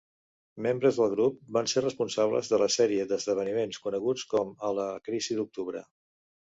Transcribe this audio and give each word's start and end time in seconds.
Membres 0.65 0.95
del 1.01 1.11
grup 1.11 1.37
van 1.59 1.69
ser 1.75 1.83
responsables 1.85 2.51
de 2.55 2.61
la 2.65 2.71
sèrie 2.79 3.07
d'esdeveniments 3.13 3.83
coneguts 3.87 4.27
com 4.35 4.59
a 4.71 4.77
la 4.81 4.93
Crisi 5.11 5.41
d'Octubre. 5.43 5.89